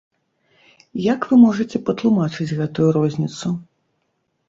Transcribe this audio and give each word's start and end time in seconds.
Як 1.13 1.27
вы 1.33 1.39
можаце 1.45 1.77
патлумачыць 1.91 2.51
гэтую 2.59 2.89
розніцу? 2.99 3.57